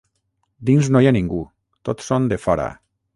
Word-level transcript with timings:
Dins 0.69 0.87
no 0.95 1.03
hi 1.05 1.09
ha 1.09 1.13
ningú: 1.17 1.41
tots 1.91 2.09
són 2.13 2.25
defora. 2.33 2.67